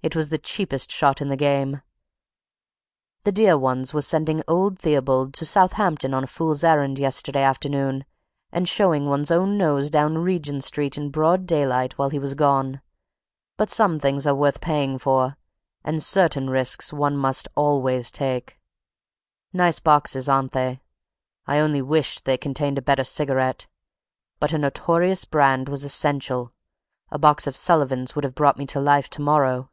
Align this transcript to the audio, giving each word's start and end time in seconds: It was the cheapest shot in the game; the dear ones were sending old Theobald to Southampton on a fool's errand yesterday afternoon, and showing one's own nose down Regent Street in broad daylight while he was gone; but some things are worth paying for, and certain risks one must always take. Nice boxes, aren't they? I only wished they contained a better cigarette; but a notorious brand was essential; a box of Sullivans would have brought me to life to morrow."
It 0.00 0.14
was 0.16 0.30
the 0.30 0.38
cheapest 0.38 0.90
shot 0.92 1.20
in 1.20 1.28
the 1.28 1.36
game; 1.36 1.82
the 3.24 3.32
dear 3.32 3.58
ones 3.58 3.92
were 3.92 4.00
sending 4.00 4.42
old 4.48 4.78
Theobald 4.78 5.34
to 5.34 5.44
Southampton 5.44 6.14
on 6.14 6.22
a 6.24 6.28
fool's 6.28 6.62
errand 6.64 6.98
yesterday 7.00 7.42
afternoon, 7.42 8.06
and 8.50 8.66
showing 8.68 9.06
one's 9.06 9.30
own 9.32 9.58
nose 9.58 9.90
down 9.90 10.16
Regent 10.18 10.64
Street 10.64 10.96
in 10.96 11.10
broad 11.10 11.46
daylight 11.46 11.98
while 11.98 12.08
he 12.08 12.18
was 12.18 12.32
gone; 12.34 12.80
but 13.58 13.68
some 13.68 13.98
things 13.98 14.26
are 14.26 14.36
worth 14.36 14.60
paying 14.62 14.98
for, 14.98 15.36
and 15.84 16.02
certain 16.02 16.48
risks 16.48 16.90
one 16.92 17.16
must 17.16 17.48
always 17.56 18.10
take. 18.10 18.58
Nice 19.52 19.80
boxes, 19.80 20.26
aren't 20.28 20.52
they? 20.52 20.80
I 21.44 21.58
only 21.58 21.82
wished 21.82 22.24
they 22.24 22.38
contained 22.38 22.78
a 22.78 22.82
better 22.82 23.04
cigarette; 23.04 23.66
but 24.38 24.52
a 24.54 24.58
notorious 24.58 25.24
brand 25.26 25.68
was 25.68 25.84
essential; 25.84 26.54
a 27.10 27.18
box 27.18 27.46
of 27.48 27.56
Sullivans 27.56 28.14
would 28.14 28.24
have 28.24 28.36
brought 28.36 28.58
me 28.58 28.64
to 28.66 28.80
life 28.80 29.10
to 29.10 29.20
morrow." 29.20 29.70